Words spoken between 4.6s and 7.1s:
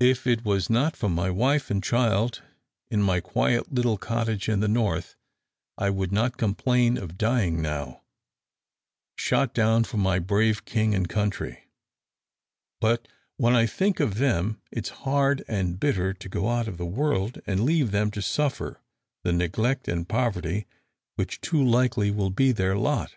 north, I would not complain